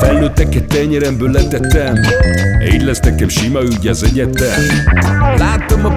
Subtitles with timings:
[0.00, 1.94] felnőtteket tenyeremből letettem.
[2.72, 4.60] Így lesz nekem sima ügy az egyetem.
[5.36, 5.96] Láttam a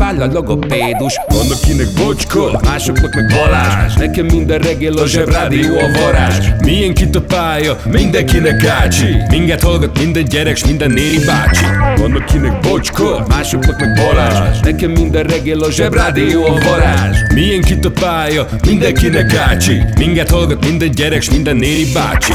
[0.01, 1.19] váll a logopédus.
[1.27, 3.93] Van akinek bocska, másoknak meg Balázs.
[3.93, 6.47] Nekem minden reggel a zsebrádió a varázs.
[6.63, 11.65] Milyen kit a pálya, mindenkinek ácsi Minket hallgat minden gyerek, s minden néri bácsi.
[11.95, 14.59] Van akinek bocska, másoknak meg Balázs.
[14.59, 17.17] Nekem minden reggel a zsebrádió a varázs.
[17.33, 22.33] Milyen kit a pálya, mindenkinek ácsi Minket hallgat minden gyerek, s minden néri bácsi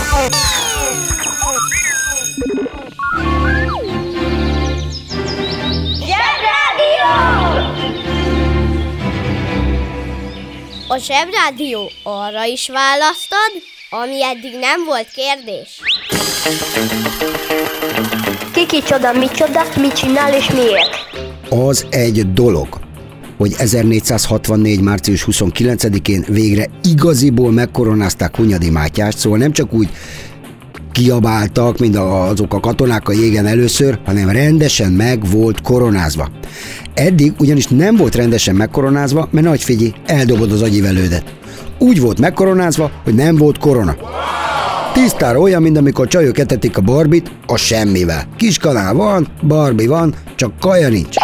[10.88, 13.52] A Zsebrádió arra is választad,
[13.90, 15.80] ami eddig nem volt kérdés.
[18.52, 20.90] Kiki csoda, micsoda, mit csinál és miért?
[21.50, 22.80] Az egy dolog,
[23.36, 24.80] hogy 1464.
[24.80, 29.88] március 29-én végre igaziból megkoronázták Hunyadi Mátyást, szóval nem csak úgy
[30.96, 36.28] kiabáltak, mint azok a katonák a jégen először, hanem rendesen meg volt koronázva.
[36.94, 41.34] Eddig ugyanis nem volt rendesen megkoronázva, mert nagy figyi, eldobod az agyivelődet.
[41.78, 43.96] Úgy volt megkoronázva, hogy nem volt korona.
[44.92, 48.24] Tisztára olyan, mint amikor csajok etetik a barbit a semmivel.
[48.36, 51.16] Kis kanál van, barbi van, csak kaja nincs.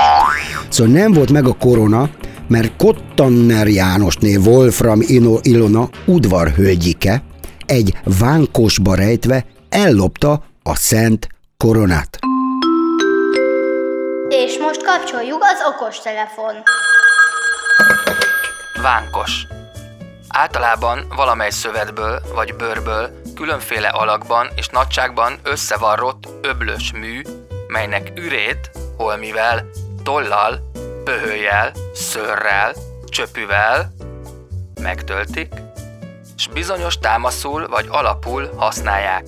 [0.69, 2.11] Szóval nem volt meg a korona,
[2.49, 5.01] mert Kottanner Jánosné Wolfram
[5.43, 7.23] Ilona udvarhölgyike
[7.67, 12.19] egy vánkosba rejtve ellopta a szent koronát.
[14.29, 16.55] És most kapcsoljuk az okostelefon.
[18.83, 19.47] Vánkos.
[20.29, 27.23] Általában valamely szövetből vagy bőrből különféle alakban és nagyságban összevarrott öblös mű,
[27.69, 29.65] melynek ürét, holmivel,
[30.03, 30.71] tollal,
[31.05, 32.73] pöhőjel, szörrel,
[33.09, 33.93] csöpüvel
[34.83, 35.53] megtöltik,
[36.37, 39.25] s bizonyos támaszul vagy alapul használják.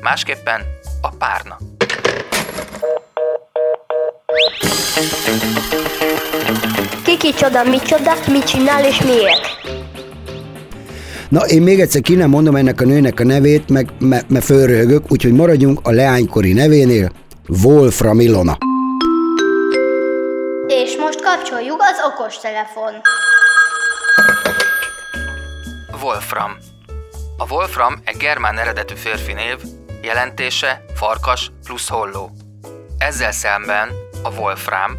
[0.00, 0.60] Másképpen
[1.00, 1.56] a párna.
[7.04, 9.58] Kiki csoda, micsoda, mit csinál és miért?
[11.28, 14.40] Na, én még egyszer ki nem mondom ennek a nőnek a nevét, meg me, me
[14.40, 17.10] fölröhögök, úgyhogy maradjunk a leánykori nevénél,
[17.62, 18.58] Wolfram Ilona.
[20.66, 22.92] És most kapcsoljuk az okostelefon.
[26.02, 26.56] Wolfram.
[27.36, 29.56] A Wolfram egy germán eredetű férfi név,
[30.02, 32.30] jelentése farkas plusz holló.
[32.98, 33.90] Ezzel szemben
[34.22, 34.98] a Wolfram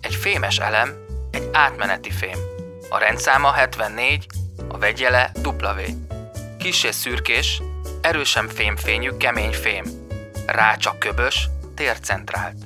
[0.00, 0.94] egy fémes elem,
[1.30, 2.36] egy átmeneti fém.
[2.88, 4.26] A rendszáma 74,
[4.68, 5.80] a vegyjele W.
[6.58, 7.62] Kis és szürkés,
[8.00, 9.84] erősen fémfényű, kemény fém.
[10.46, 12.56] Rácsa köbös, tércentrált.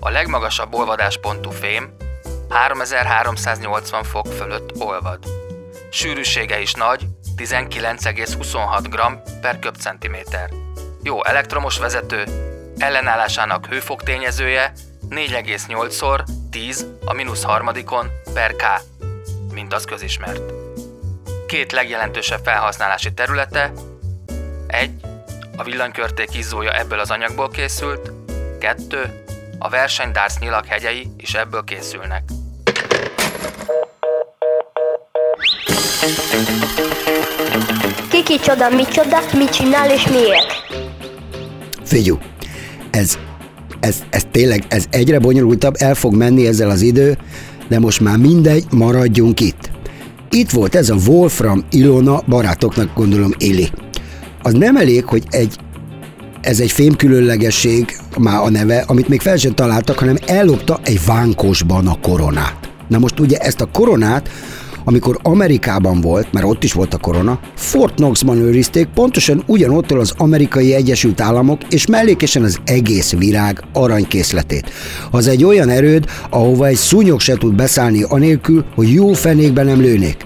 [0.00, 1.96] A legmagasabb olvadáspontú fém
[2.48, 5.24] 3380 fok fölött olvad.
[5.90, 7.06] Sűrűsége is nagy,
[7.36, 10.50] 19,26 g per köbcentiméter.
[11.02, 12.24] Jó elektromos vezető,
[12.78, 14.72] ellenállásának hőfoktényezője
[15.10, 16.20] 4,8-szor
[16.50, 18.64] 10 a mínusz harmadikon per K,
[19.52, 20.52] mint az közismert.
[21.46, 23.72] Két legjelentősebb felhasználási területe,
[24.66, 24.90] egy,
[25.56, 28.12] a villanykörték izzója ebből az anyagból készült,
[28.58, 29.24] kettő,
[29.58, 32.22] a versenydárc nyilak hegyei is ebből készülnek.
[38.10, 40.59] Kiki csoda, micsoda, mit csinál és miért?
[41.90, 42.18] Figyú,
[42.90, 43.18] ez,
[43.80, 47.18] ez, ez tényleg, ez egyre bonyolultabb, el fog menni ezzel az idő,
[47.68, 49.70] De most már mindegy, maradjunk itt.
[50.30, 53.68] Itt volt ez a Wolfram Ilona barátoknak gondolom Ili.
[54.42, 55.56] Az nem elég, hogy egy
[56.40, 61.86] ez egy fémkülönlegesség, már a neve, amit még fel sem találtak, hanem ellopta egy vánkosban
[61.86, 62.70] a koronát.
[62.88, 64.28] Na most ugye ezt a koronát
[64.84, 70.14] amikor Amerikában volt, mert ott is volt a korona, Fort Knoxban őrizték, pontosan ugyanottól az
[70.16, 74.70] amerikai Egyesült Államok, és mellékesen az egész virág aranykészletét.
[75.10, 79.80] Az egy olyan erőd, ahova egy szúnyog se tud beszállni anélkül, hogy jó fenékben nem
[79.80, 80.16] lőnék.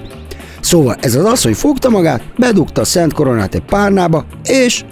[0.61, 4.85] Szóval ez az asszony fogta magát, bedugta a Szent Koronát egy párnába, és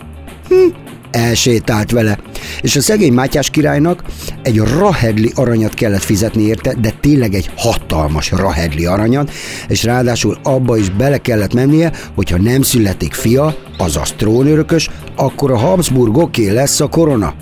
[0.48, 0.81] hm,
[1.12, 2.18] elsétált vele.
[2.60, 4.02] És a szegény Mátyás királynak
[4.42, 9.30] egy rahedli aranyat kellett fizetni érte, de tényleg egy hatalmas rahedli aranyat,
[9.68, 15.58] és ráadásul abba is bele kellett mennie, hogyha nem születik fia, azaz trónörökös, akkor a
[15.58, 17.34] Habsburgoké lesz a korona.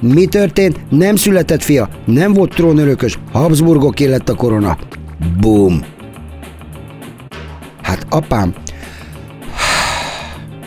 [0.00, 0.80] Mi történt?
[0.90, 4.78] Nem született fia, nem volt trónörökös, Habsburgoké lett a korona.
[5.40, 5.84] Boom!
[7.82, 8.54] Hát apám,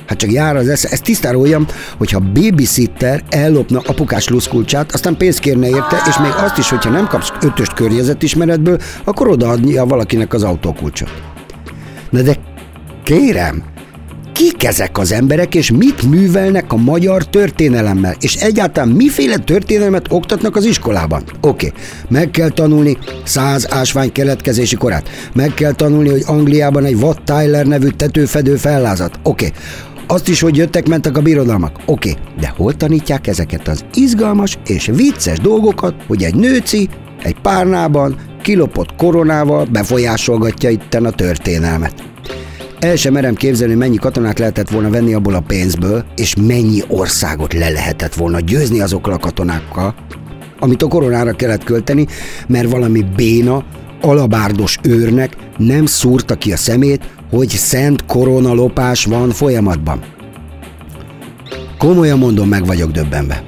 [0.08, 0.90] Hát csak jár az esze.
[0.92, 1.68] Ezt tisztára olyan,
[1.98, 7.08] hogyha babysitter ellopna apukás luszkulcsát, aztán pénzt kérne érte, és még azt is, hogyha nem
[7.08, 11.12] kapsz ötöst környezetismeretből, akkor odaadnia valakinek az autókulcsot.
[12.10, 12.36] Na de
[13.04, 13.64] kérem,
[14.38, 20.56] kik ezek az emberek, és mit művelnek a magyar történelemmel, és egyáltalán miféle történelmet oktatnak
[20.56, 21.24] az iskolában?
[21.42, 21.80] Oké, okay.
[22.10, 27.66] meg kell tanulni száz ásvány keletkezési korát, meg kell tanulni, hogy Angliában egy Watt Tyler
[27.66, 29.20] nevű tetőfedő fellázat.
[29.24, 29.58] Oké, okay.
[30.08, 31.80] Azt is, hogy jöttek-mentek a birodalmak.
[31.86, 36.90] Oké, okay, de hol tanítják ezeket az izgalmas és vicces dolgokat, hogy egy nőci
[37.24, 42.04] egy párnában kilopott koronával befolyásolgatja itten a történelmet.
[42.80, 47.54] El sem merem képzelni, mennyi katonát lehetett volna venni abból a pénzből, és mennyi országot
[47.54, 49.96] le lehetett volna győzni azokkal a katonákkal,
[50.60, 52.08] amit a koronára kellett költeni,
[52.48, 53.66] mert valami béna,
[54.02, 60.04] alabárdos őrnek nem szúrta ki a szemét, hogy szent koronalopás van folyamatban.
[61.78, 63.44] Komolyan mondom, meg vagyok döbbenve.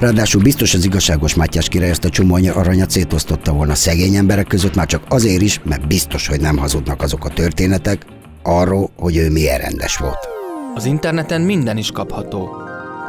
[0.00, 4.74] Ráadásul biztos az igazságos Mátyás király ezt a csomó aranyat szétosztotta volna szegény emberek között,
[4.74, 8.06] már csak azért is, mert biztos, hogy nem hazudnak azok a történetek
[8.42, 10.28] arról, hogy ő milyen rendes volt.
[10.74, 12.48] Az interneten minden is kapható.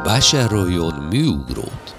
[0.04, 1.95] Vásároljon műugrót!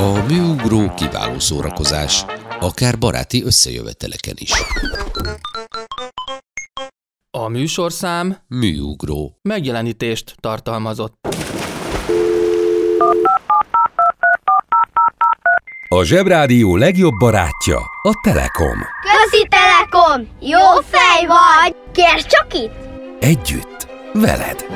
[0.00, 2.24] A műugró kiváló szórakozás,
[2.60, 4.52] akár baráti összejöveteleken is.
[7.30, 9.38] A műsorszám Műugró.
[9.42, 11.14] megjelenítést tartalmazott.
[15.88, 18.78] A Zsebrádió legjobb barátja a Telekom.
[19.02, 20.28] Közi Telekom!
[20.40, 21.76] Jó fej vagy!
[21.92, 22.74] Kérd csak itt!
[23.20, 24.66] Együtt, veled.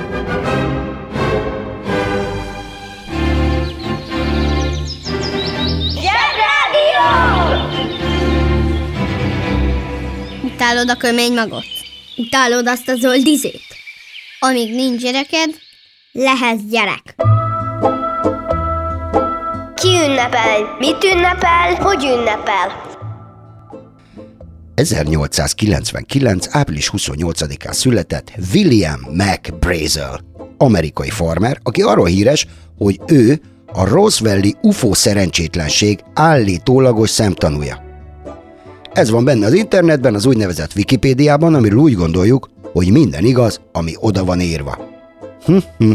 [10.42, 11.64] Utálod a kömény magot?
[12.16, 13.62] Utálod azt a zöld izét?
[14.38, 15.54] Amíg nincs gyereked,
[16.12, 17.14] lehetsz gyerek.
[19.74, 20.76] Ki ünnepel?
[20.78, 21.74] Mit ünnepel?
[21.74, 22.92] Hogy ünnepel?
[24.74, 26.46] 1899.
[26.50, 30.20] április 28-án született William McBrazel,
[30.58, 32.46] amerikai farmer, aki arról híres,
[32.78, 33.40] hogy ő
[33.76, 37.82] a Roswelli UFO szerencsétlenség állítólagos szemtanúja.
[38.92, 43.92] Ez van benne az internetben, az úgynevezett Wikipédiában, amiről úgy gondoljuk, hogy minden igaz, ami
[44.00, 44.78] oda van írva.
[45.44, 45.92] Hm, hm,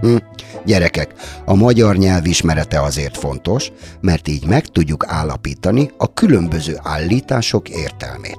[0.00, 0.16] hm.
[0.64, 7.68] Gyerekek, a magyar nyelv ismerete azért fontos, mert így meg tudjuk állapítani a különböző állítások
[7.68, 8.38] értelmét.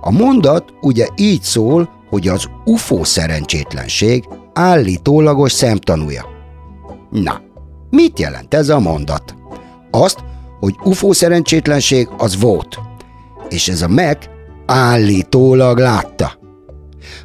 [0.00, 6.24] A mondat ugye így szól, hogy az UFO szerencsétlenség állítólagos szemtanúja.
[7.10, 7.40] Na,
[7.92, 9.34] mit jelent ez a mondat?
[9.90, 10.18] Azt,
[10.60, 12.78] hogy UFO szerencsétlenség az volt,
[13.48, 14.18] és ez a meg
[14.66, 16.38] állítólag látta.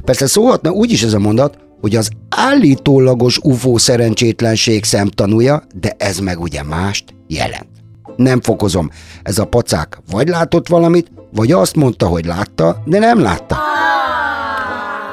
[0.04, 6.18] Persze szólhatna úgy is ez a mondat, hogy az állítólagos UFO szerencsétlenség szemtanúja, de ez
[6.18, 7.68] meg ugye mást jelent.
[8.16, 8.90] Nem fokozom,
[9.22, 13.56] ez a pacák vagy látott valamit, vagy azt mondta, hogy látta, de nem látta.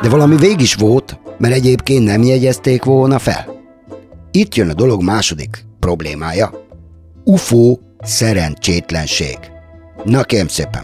[0.02, 3.55] De valami vég is volt, mert egyébként nem jegyezték volna fel.
[4.36, 6.68] Itt jön a dolog második problémája.
[7.24, 9.38] UFO szerencsétlenség.
[10.04, 10.84] Na kérem szépen.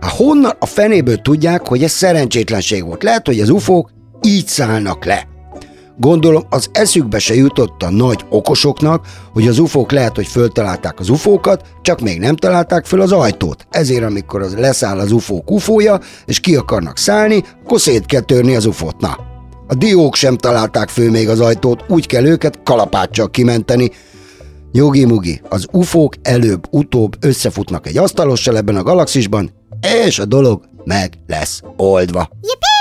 [0.00, 3.02] Hát honnan a fenéből tudják, hogy ez szerencsétlenség volt?
[3.02, 3.90] Lehet, hogy az ufók
[4.22, 5.28] így szállnak le.
[5.98, 11.08] Gondolom az eszükbe se jutott a nagy okosoknak, hogy az ufók lehet, hogy föltalálták az
[11.08, 13.66] ufókat, csak még nem találták föl az ajtót.
[13.70, 18.54] Ezért amikor az leszáll az ufók ufója, és ki akarnak szállni, akkor szét kell törni
[18.54, 19.00] az ufót.
[19.00, 19.34] Na,
[19.68, 23.90] A diók sem találták föl még az ajtót, úgy kell őket kalapáccsal kimenteni.
[24.72, 29.50] Jogi-mugi, az ufók előbb-utóbb összefutnak egy asztalossal ebben a galaxisban,
[30.06, 32.28] és a dolog meg lesz oldva.
[32.40, 32.75] Leise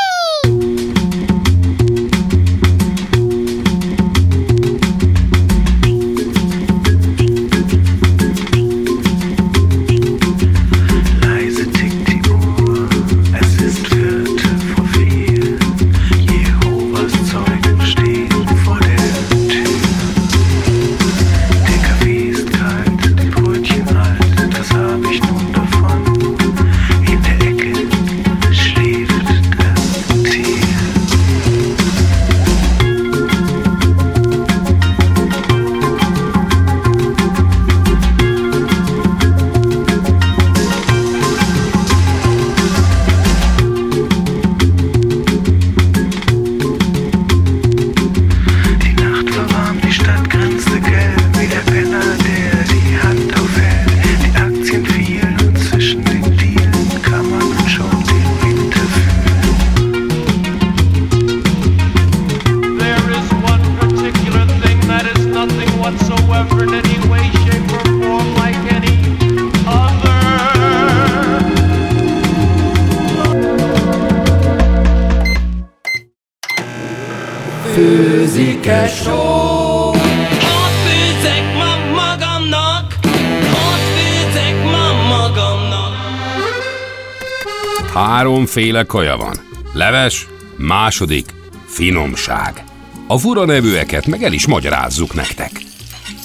[88.36, 89.36] Háromféle kaja van.
[89.74, 90.28] Leves,
[90.58, 91.26] második,
[91.68, 92.64] finomság.
[93.08, 95.52] A fura nevűeket meg el is magyarázzuk nektek.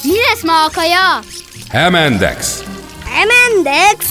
[0.02, 1.18] Mi lesz ma a kaja?
[1.68, 2.64] Hemendex,
[3.04, 4.06] Emendex?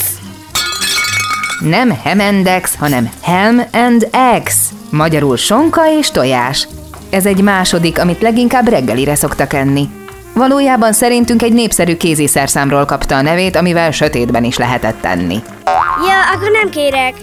[1.60, 4.56] Nem Hemendex, hanem Ham and Eggs.
[4.90, 6.68] Magyarul sonka és tojás.
[7.10, 9.90] Ez egy második, amit leginkább reggelire szoktak enni.
[10.34, 15.40] Valójában szerintünk egy népszerű kéziszerszámról kapta a nevét, amivel sötétben is lehetett tenni.
[16.08, 17.14] Ja, akkor nem kérek.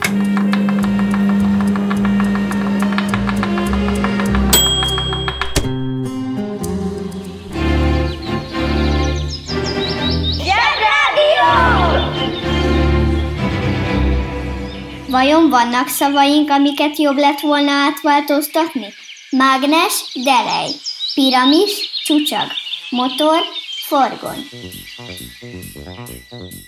[15.16, 18.86] Vajon vannak szavaink, amiket jobb lett volna átváltoztatni?
[19.30, 20.70] Mágnes, delej.
[21.14, 21.70] Piramis,
[22.04, 22.46] csúcsag.
[22.90, 23.38] Motor,
[23.86, 24.48] forgony.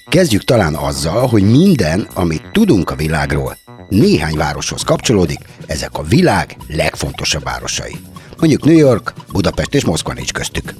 [0.08, 3.56] Kezdjük talán azzal, hogy minden, amit tudunk a világról,
[3.88, 7.96] néhány városhoz kapcsolódik, ezek a világ legfontosabb városai.
[8.38, 10.74] Mondjuk New York, Budapest és Moszkva nincs köztük.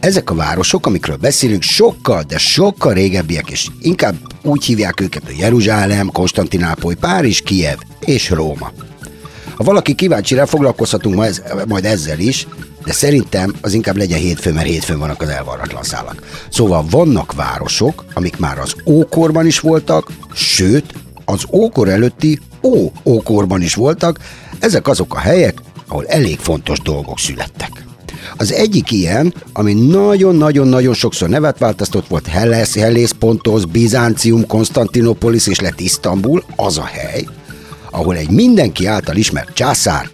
[0.00, 5.38] Ezek a városok, amikről beszélünk, sokkal, de sokkal régebbiek, és inkább úgy hívják őket, hogy
[5.38, 8.72] Jeruzsálem, Konstantinápoly, Párizs, Kiev és Róma.
[9.54, 12.46] Ha valaki kíváncsi rá, foglalkozhatunk ma ez, majd ezzel is,
[12.84, 16.46] de szerintem az inkább legyen hétfő, mert hétfőn vannak az elvarratlan szálak.
[16.50, 23.74] Szóval vannak városok, amik már az ókorban is voltak, sőt, az ókor előtti ó-ókorban is
[23.74, 24.18] voltak,
[24.58, 27.88] ezek azok a helyek, ahol elég fontos dolgok születtek.
[28.36, 35.60] Az egyik ilyen, ami nagyon-nagyon-nagyon sokszor nevet változtott volt Helles, Hellész, Pontos, Bizáncium, Konstantinopolis és
[35.60, 37.26] lett Isztambul, az a hely,
[37.90, 40.10] ahol egy mindenki által ismert császár,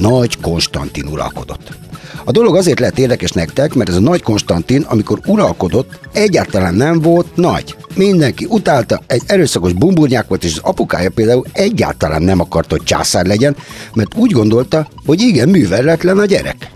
[0.00, 1.82] Nagy Konstantin uralkodott.
[2.24, 7.00] A dolog azért lett érdekes nektek, mert ez a Nagy Konstantin, amikor uralkodott, egyáltalán nem
[7.00, 7.76] volt nagy.
[7.94, 13.26] Mindenki utálta, egy erőszakos bumburnyák volt, és az apukája például egyáltalán nem akart, hogy császár
[13.26, 13.56] legyen,
[13.94, 16.70] mert úgy gondolta, hogy igen, műveletlen a gyerek.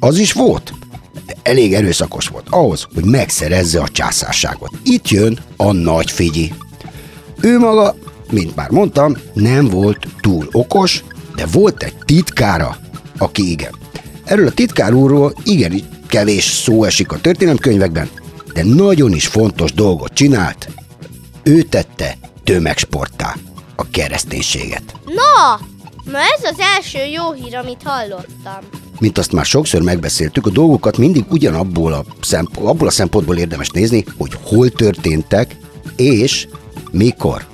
[0.00, 0.72] Az is volt,
[1.42, 4.70] elég erőszakos volt ahhoz, hogy megszerezze a császárságot.
[4.82, 6.52] Itt jön a nagy figyi.
[7.40, 7.96] Ő maga,
[8.30, 12.76] mint már mondtam, nem volt túl okos, de volt egy titkára,
[13.18, 13.74] aki igen.
[14.24, 18.08] Erről a titkár úrról igen kevés szó esik a történelemkönyvekben,
[18.52, 20.68] de nagyon is fontos dolgot csinált.
[21.42, 23.36] Ő tette tömegsporttá
[23.76, 24.94] a kereszténységet.
[25.04, 25.60] Na,
[26.12, 28.77] na ez az első jó hír, amit hallottam.
[28.98, 33.70] Mint azt már sokszor megbeszéltük, a dolgokat mindig ugyanabból a, szemp- abból a szempontból érdemes
[33.70, 35.56] nézni, hogy hol történtek
[35.96, 36.48] és
[36.90, 37.46] mikor.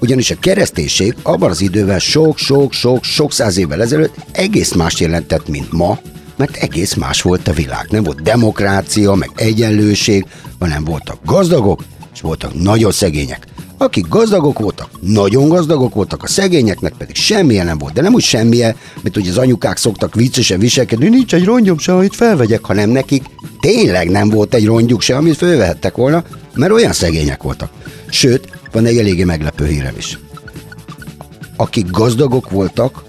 [0.00, 5.98] Ugyanis a kereszténység abban az időben sok-sok-sok-sok száz évvel ezelőtt egész más jelentett, mint ma,
[6.36, 7.86] mert egész más volt a világ.
[7.90, 10.26] Nem volt demokrácia, meg egyenlőség,
[10.58, 13.46] hanem voltak gazdagok, és voltak nagyon szegények.
[13.84, 17.92] Akik gazdagok voltak, nagyon gazdagok voltak, a szegényeknek pedig semmilyen nem volt.
[17.92, 21.94] De nem úgy semmilyen, mint hogy az anyukák szoktak viccesen viselkedni, nincs egy rongyom se,
[21.94, 23.24] amit felvegyek, hanem nekik
[23.60, 26.24] tényleg nem volt egy rongyuk se, amit fölvehettek volna,
[26.54, 27.70] mert olyan szegények voltak.
[28.08, 30.18] Sőt, van egy eléggé meglepő hírem is.
[31.56, 33.04] Akik gazdagok voltak,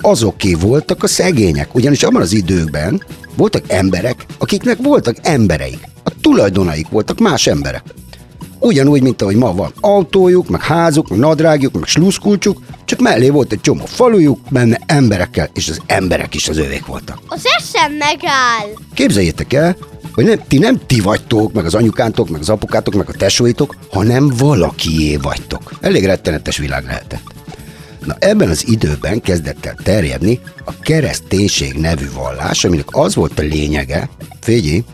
[0.00, 3.02] azoké voltak a szegények, ugyanis abban az időkben
[3.36, 5.88] voltak emberek, akiknek voltak embereik.
[6.04, 7.82] A tulajdonaik voltak más emberek.
[8.60, 13.52] Ugyanúgy, mint ahogy ma van autójuk, meg házuk, meg nadrágjuk, meg sluszkulcsuk, csak mellé volt
[13.52, 17.18] egy csomó falujuk, benne emberekkel, és az emberek is az övék voltak.
[17.26, 18.68] Az eszem megáll.
[18.94, 19.76] Képzeljétek el,
[20.14, 23.76] hogy nem, ti nem ti vagytok, meg az anyukántok, meg az apukátok, meg a tesóitok,
[23.90, 25.72] hanem valakié vagytok.
[25.80, 27.22] Elég rettenetes világ lehetett.
[28.04, 33.42] Na ebben az időben kezdett el terjedni a kereszténység nevű vallás, aminek az volt a
[33.42, 34.84] lényege, figyelj,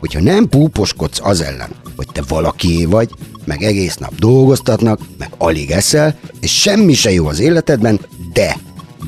[0.00, 3.10] hogyha nem púposkodsz az ellen, hogy te valakié vagy,
[3.44, 8.00] meg egész nap dolgoztatnak, meg alig eszel, és semmi se jó az életedben,
[8.32, 8.56] de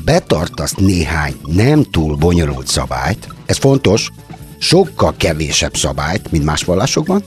[0.05, 4.11] betartasz néhány nem túl bonyolult szabályt, ez fontos,
[4.57, 7.23] sokkal kevésebb szabályt, mint más vallásokban,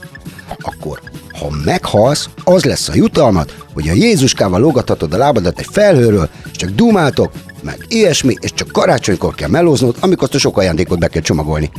[0.61, 1.01] akkor
[1.39, 6.57] ha meghalsz, az lesz a jutalmat, hogy a Jézuskával lógathatod a lábadat egy felhőről, és
[6.57, 11.07] csak dumáltok, meg ilyesmi, és csak karácsonykor kell melóznod, amikor azt a sok ajándékot be
[11.07, 11.71] kell csomagolni.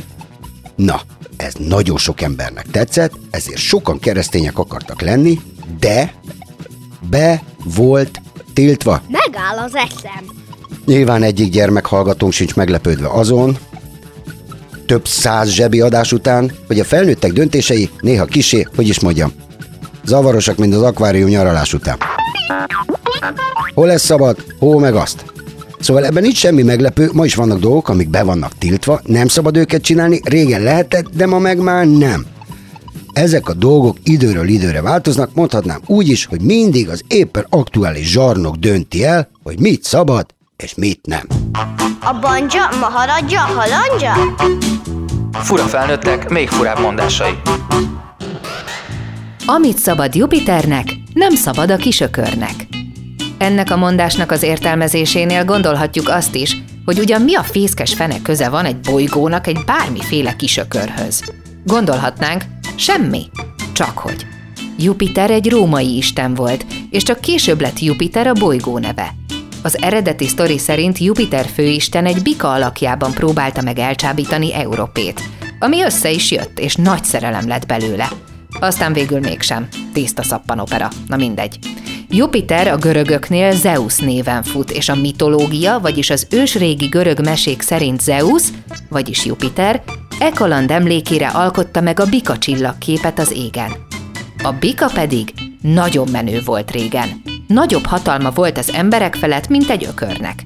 [0.75, 1.01] Na,
[1.41, 5.39] ez nagyon sok embernek tetszett, ezért sokan keresztények akartak lenni,
[5.79, 6.13] de
[7.09, 7.43] be
[7.75, 8.21] volt
[8.53, 9.01] tiltva.
[9.07, 10.25] Megáll az eszem.
[10.85, 13.57] Nyilván egyik gyermekhallgatónk sincs meglepődve azon,
[14.85, 19.31] több száz zsebi adás után, hogy a felnőttek döntései néha kisé, hogy is mondjam,
[20.05, 21.97] zavarosak, mint az akvárium nyaralás után.
[23.73, 25.25] Hol lesz szabad, hol meg azt.
[25.81, 29.57] Szóval ebben nincs semmi meglepő, ma is vannak dolgok, amik be vannak tiltva, nem szabad
[29.57, 32.25] őket csinálni, régen lehetett, de ma meg már nem.
[33.13, 38.55] Ezek a dolgok időről időre változnak, mondhatnám úgy is, hogy mindig az éppen aktuális zsarnok
[38.55, 40.25] dönti el, hogy mit szabad
[40.57, 41.27] és mit nem.
[42.01, 44.13] A banja, maharadja, halandja?
[45.33, 47.31] Fura felnőttek, még furább mondásai.
[49.45, 52.70] Amit szabad Jupiternek, nem szabad a kisökörnek.
[53.41, 58.49] Ennek a mondásnak az értelmezésénél gondolhatjuk azt is, hogy ugyan mi a fészkes fene köze
[58.49, 61.23] van egy bolygónak egy bármiféle kisökörhöz.
[61.63, 62.43] Gondolhatnánk,
[62.75, 63.29] semmi,
[63.73, 64.25] csak hogy.
[64.77, 69.13] Jupiter egy római isten volt, és csak később lett Jupiter a bolygó neve.
[69.61, 75.21] Az eredeti sztori szerint Jupiter főisten egy bika alakjában próbálta meg elcsábítani Európét,
[75.59, 78.09] ami össze is jött, és nagy szerelem lett belőle.
[78.59, 79.67] Aztán végül mégsem.
[79.93, 80.89] Tiszta szappanopera.
[81.07, 81.59] Na mindegy.
[82.13, 88.01] Jupiter a görögöknél Zeus néven fut, és a mitológia, vagyis az ősrégi görög mesék szerint
[88.01, 88.43] Zeus,
[88.89, 89.83] vagyis Jupiter,
[90.19, 93.71] e kaland emlékére alkotta meg a bika csillagképet az égen.
[94.43, 97.21] A bika pedig nagyon menő volt régen.
[97.47, 100.45] Nagyobb hatalma volt az emberek felett, mint egy ökörnek.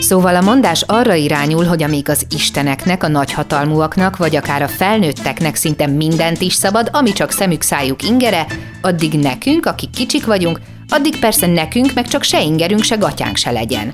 [0.00, 5.54] Szóval a mondás arra irányul, hogy amíg az isteneknek, a nagyhatalmúaknak, vagy akár a felnőtteknek
[5.54, 8.46] szinte mindent is szabad, ami csak szemük szájuk ingere,
[8.80, 13.50] addig nekünk, akik kicsik vagyunk, addig persze nekünk meg csak se ingerünk, se gatyánk se
[13.50, 13.90] legyen.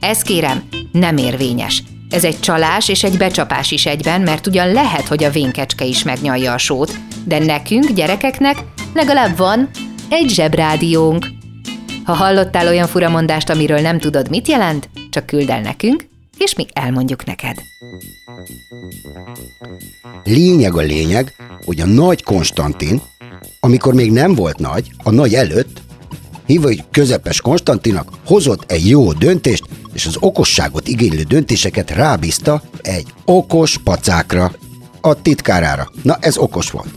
[0.00, 1.82] Ez kérem, nem érvényes.
[2.10, 6.02] Ez egy csalás és egy becsapás is egyben, mert ugyan lehet, hogy a vénkecske is
[6.02, 8.56] megnyalja a sót, de nekünk, gyerekeknek
[8.94, 9.70] legalább van
[10.08, 11.26] egy zsebrádiónk.
[12.04, 16.06] Ha hallottál olyan furamondást, amiről nem tudod, mit jelent, csak küld el nekünk,
[16.38, 17.56] és mi elmondjuk neked.
[20.24, 23.02] Lényeg a lényeg, hogy a nagy Konstantin,
[23.60, 25.80] amikor még nem volt nagy, a nagy előtt,
[26.54, 33.78] hogy közepes Konstantinak hozott egy jó döntést, és az okosságot igénylő döntéseket rábízta egy okos
[33.78, 34.52] pacákra,
[35.00, 35.90] a titkárára.
[36.02, 36.88] Na, ez okos volt.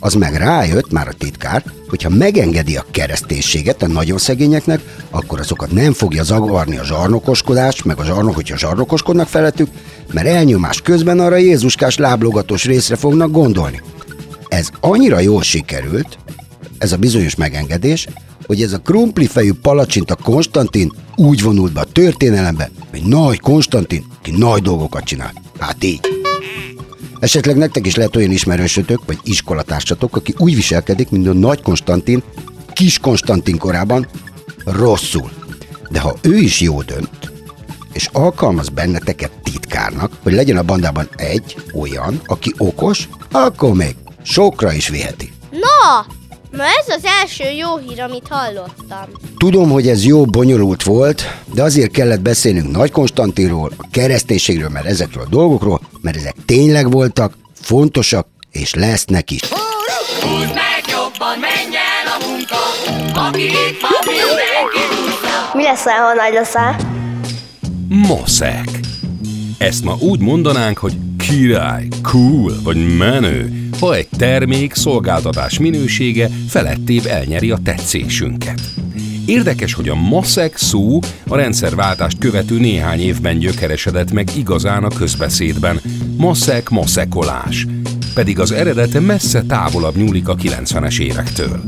[0.00, 5.70] Az meg rájött, már a titkár, hogyha megengedi a kereszténységet a nagyon szegényeknek, akkor azokat
[5.70, 9.68] nem fogja zavarni a zsarnokoskodás, meg a zsarnok, hogyha zsarnokoskodnak felettük,
[10.12, 13.82] mert elnyomás közben arra Jézuskás láblogatós részre fognak gondolni.
[14.48, 16.18] Ez annyira jól sikerült,
[16.78, 18.06] ez a bizonyos megengedés,
[18.46, 24.30] hogy ez a krumplifejű palacsinta Konstantin úgy vonult be a történelembe, hogy nagy Konstantin, ki
[24.30, 25.32] nagy dolgokat csinál.
[25.58, 26.00] Hát így.
[27.20, 32.22] Esetleg nektek is lehet olyan ismerősötök, vagy iskolatársatok, aki úgy viselkedik, mint a nagy Konstantin,
[32.72, 34.06] kis Konstantin korában,
[34.64, 35.30] rosszul.
[35.90, 37.32] De ha ő is jó dönt,
[37.92, 44.72] és alkalmaz benneteket titkárnak, hogy legyen a bandában egy olyan, aki okos, akkor még sokra
[44.72, 45.32] is viheti.
[45.50, 46.06] Na,
[46.56, 49.08] ma ez az első jó hír, amit hallottam.
[49.38, 51.22] Tudom, hogy ez jó bonyolult volt,
[51.54, 56.90] de azért kellett beszélnünk Nagy Konstantinról, a kereszténységről, mert ezekről a dolgokról, mert ezek tényleg
[56.90, 59.40] voltak, fontosak, és lesznek is.
[60.20, 62.56] Húzd meg jobban, menj el a munka,
[63.28, 64.84] aki itt van, mindenki.
[65.52, 66.76] Mi leszel, ha nagy leszel?
[67.88, 68.80] Maszek.
[69.58, 77.06] Ezt ma úgy mondanánk, hogy király, cool vagy menő, ha egy termék szolgáltatás minősége felettébb
[77.06, 78.60] elnyeri a tetszésünket.
[79.26, 85.80] Érdekes, hogy a maszek szó a rendszerváltást követő néhány évben gyökeresedett meg igazán a közbeszédben.
[86.16, 87.66] Maszek, maszekolás.
[88.14, 91.62] Pedig az eredete messze távolabb nyúlik a 90-es évektől.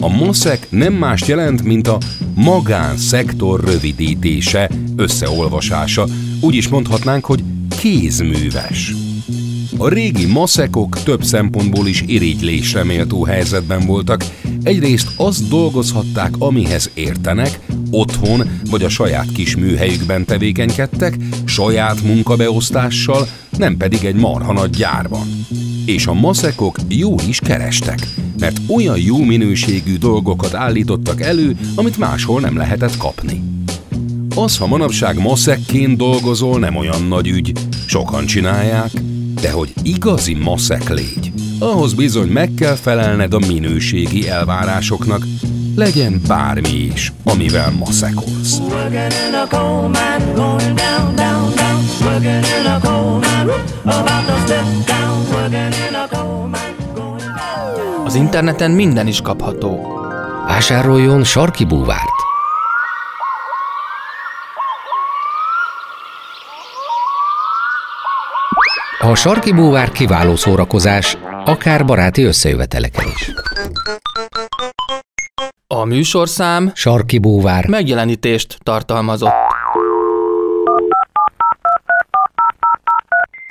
[0.00, 1.98] A maszek nem más jelent, mint a
[2.34, 6.06] magánszektor rövidítése, összeolvasása.
[6.40, 7.42] Úgy is mondhatnánk, hogy
[7.78, 9.03] kézműves.
[9.78, 14.24] A régi maszekok több szempontból is irigylésre méltó helyzetben voltak.
[14.62, 17.60] Egyrészt azt dolgozhatták, amihez értenek,
[17.90, 25.46] otthon vagy a saját kis műhelyükben tevékenykedtek, saját munkabeosztással, nem pedig egy marha nagy gyárban.
[25.86, 27.98] És a maszekok jó is kerestek,
[28.38, 33.42] mert olyan jó minőségű dolgokat állítottak elő, amit máshol nem lehetett kapni.
[34.36, 37.52] Az, ha manapság maszekként dolgozol, nem olyan nagy ügy.
[37.86, 38.90] Sokan csinálják,
[39.44, 45.26] de hogy igazi maszek légy, ahhoz bizony meg kell felelned a minőségi elvárásoknak,
[45.74, 48.58] legyen bármi is, amivel maszekolsz.
[58.04, 59.86] Az interneten minden is kapható.
[60.46, 62.13] Vásároljon sarki búvárt.
[69.04, 73.32] A sarki búvár kiváló szórakozás, akár baráti összejöveteleken is.
[75.66, 77.68] A műsorszám Sarki búvár.
[77.68, 79.32] megjelenítést tartalmazott.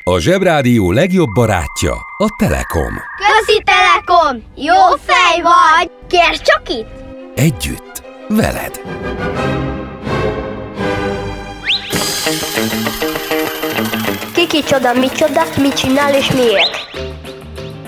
[0.03, 2.93] A Zsebrádió legjobb barátja a Telekom.
[3.17, 4.43] Közi Telekom!
[4.55, 5.91] Jó fej vagy!
[6.07, 6.89] Kérd csak itt!
[7.35, 8.81] Együtt, veled.
[14.53, 16.71] Ki kicsoda, micsoda, mit csinál és miért?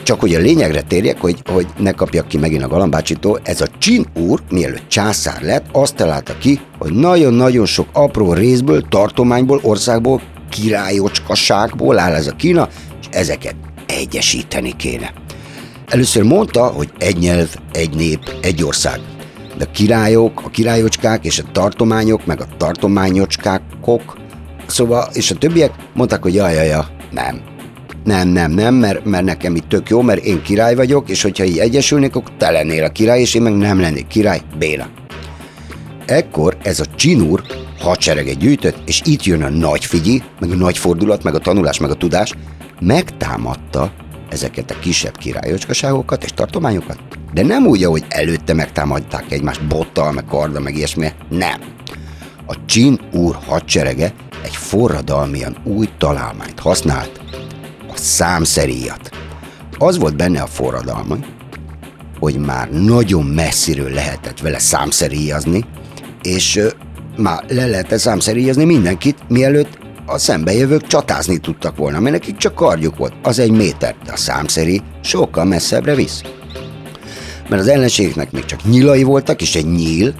[0.04, 3.67] Csak hogy a lényegre térjek, hogy, hogy ne kapjak ki megint a galambácsitól, ez a
[3.78, 10.21] Csin úr, mielőtt császár lett, azt találta ki, hogy nagyon-nagyon sok apró részből, tartományból, országból,
[10.49, 12.67] királyocskaságból áll ez a Kína,
[13.01, 15.13] és ezeket egyesíteni kéne.
[15.88, 18.99] Először mondta, hogy egy nyelv, egy nép, egy ország.
[19.58, 24.23] De a királyok, a királyocskák és a tartományok, meg a tartományocskákok,
[24.67, 27.41] szóval, és a többiek mondták, hogy jaj, jaj, jaj, nem.
[28.04, 31.43] Nem, nem, nem, mert, mert nekem itt tök jó, mert én király vagyok, és hogyha
[31.43, 34.89] így egyesülnék, akkor te lennél a király, és én meg nem lennék király, Béla.
[36.06, 37.43] Ekkor ez a csinúr
[37.80, 41.80] hadsereget gyűjtött, és itt jön a nagy figyi, meg a nagy fordulat, meg a tanulás,
[41.80, 42.34] meg a tudás,
[42.80, 43.91] megtámadta
[44.30, 46.99] ezeket a kisebb királyocskaságokat és tartományokat,
[47.34, 51.62] de nem úgy, ahogy előtte megtámadták egymást bottal, meg karda, meg ilyesmi, nem.
[52.45, 54.13] A csin úr hadserege
[54.46, 57.22] egy forradalmian új találmányt használt,
[57.88, 59.10] a számszeríjat.
[59.78, 61.16] Az volt benne a forradalma,
[62.20, 65.66] hogy már nagyon messziről lehetett vele számszeríjazni,
[66.22, 66.60] és
[67.18, 72.98] már le lehetett számszeríjazni mindenkit, mielőtt a szembejövők csatázni tudtak volna, mert nekik csak kardjuk
[72.98, 76.22] volt, az egy méter, de a számszeri sokkal messzebbre visz.
[77.50, 80.14] Mert az ellenségeknek még csak nyilai voltak, és egy nyíl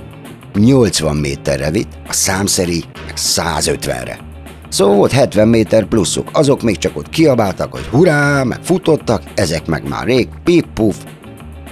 [0.56, 4.20] 80 méterre vitt, a számszeri meg 150-re.
[4.70, 9.65] Szóval volt 70 méter pluszuk, azok még csak ott kiabáltak, hogy hurrá, meg futottak, ezek
[9.65, 10.96] meg már rég, pip-puf,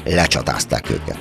[0.05, 1.19] lecsatázták őket.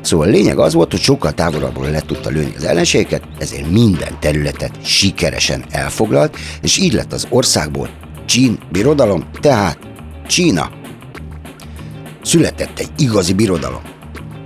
[0.00, 4.16] Szóval a lényeg az volt, hogy sokkal távolabbról le tudta lőni az ellenségeket, ezért minden
[4.20, 7.88] területet sikeresen elfoglalt, és így lett az országból
[8.26, 9.78] Csín birodalom, tehát
[10.26, 10.70] Csína.
[12.22, 13.91] Született egy igazi birodalom.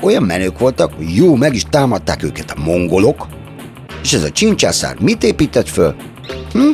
[0.01, 3.27] Olyan menők voltak, hogy jó, meg is támadták őket a mongolok,
[4.03, 5.95] és ez a csincsászár mit épített föl?
[6.53, 6.71] Hm?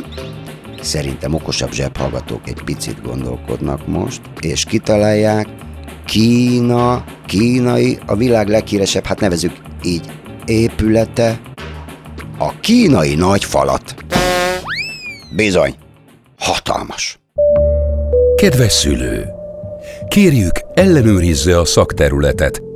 [0.81, 5.47] Szerintem okosabb zsebhallgatók egy picit gondolkodnak most, és kitalálják,
[6.05, 9.51] Kína, kínai, a világ leghíresebb, hát nevezük
[9.83, 10.05] így,
[10.45, 11.41] épülete,
[12.37, 13.95] a kínai nagy falat.
[15.35, 15.75] Bizony,
[16.37, 17.19] hatalmas.
[18.35, 19.25] Kedves szülő!
[20.07, 22.61] Kérjük, ellenőrizze a szakterületet,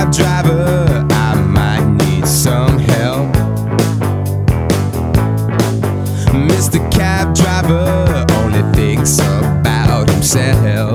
[0.00, 3.34] Cab Driver, I might need some help.
[6.32, 6.80] Mr.
[6.90, 10.89] Cab Driver only thinks about himself.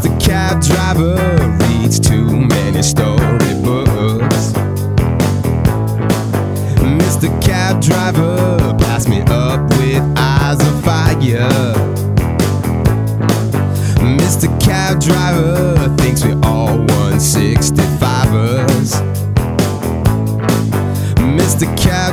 [0.00, 0.16] Mr.
[0.18, 1.14] Cab Driver
[1.66, 4.54] reads too many storybooks.
[6.80, 7.28] Mr.
[7.42, 11.50] Cab Driver, pass me up with eyes of fire.
[14.16, 14.48] Mr.
[14.58, 18.94] Cab Driver thinks we all 165ers.
[21.36, 21.66] Mr.
[21.76, 22.09] Cab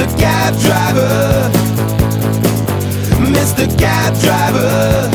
[0.00, 0.18] Mr.
[0.18, 1.50] Cab Driver.
[3.36, 3.78] Mr.
[3.78, 5.10] Cab Driver.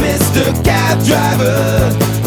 [0.00, 0.64] Mr.
[0.64, 2.17] Cab Driver.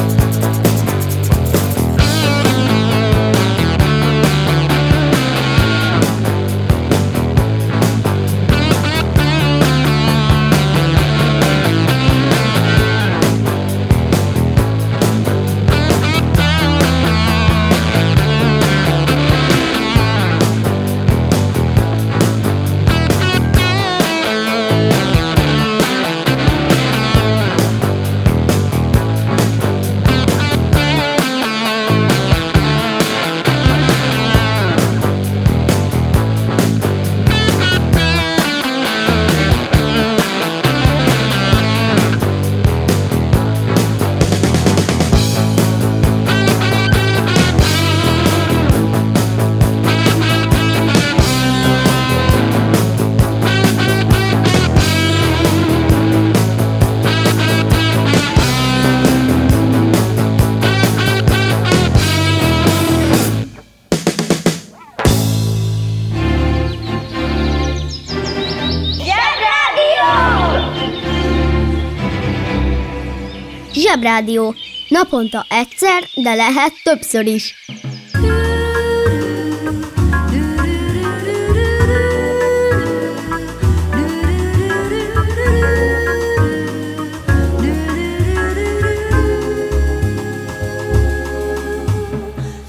[74.02, 74.56] Zsebrádió.
[74.90, 77.54] Naponta egyszer, de lehet többször is.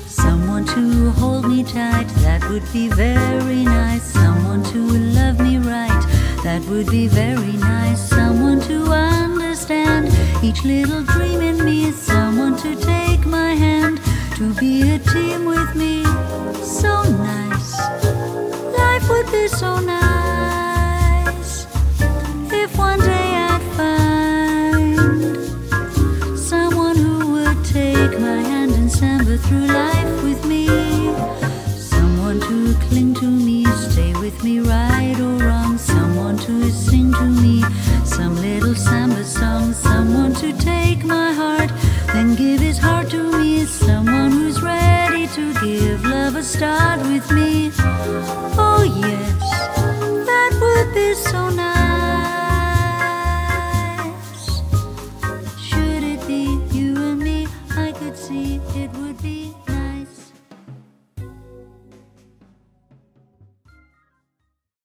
[0.08, 4.04] Someone to hold me tight, that would be very nice.
[4.12, 4.78] Someone to
[5.14, 6.06] love me right,
[6.42, 8.11] that would be very nice.
[10.52, 11.86] Each little dream in me.
[11.86, 13.98] is Someone to take my hand,
[14.36, 16.04] to be a team with me.
[16.62, 17.78] So nice,
[18.76, 21.66] life would be so nice
[22.52, 24.98] if one day I'd find
[26.38, 30.01] someone who would take my hand and samba through life